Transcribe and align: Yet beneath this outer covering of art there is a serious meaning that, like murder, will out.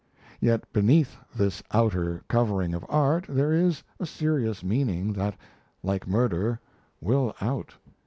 Yet 0.39 0.63
beneath 0.73 1.15
this 1.31 1.61
outer 1.71 2.23
covering 2.27 2.73
of 2.73 2.83
art 2.89 3.27
there 3.29 3.53
is 3.53 3.83
a 3.99 4.07
serious 4.07 4.63
meaning 4.63 5.13
that, 5.13 5.37
like 5.83 6.07
murder, 6.07 6.59
will 6.99 7.35
out. 7.39 7.75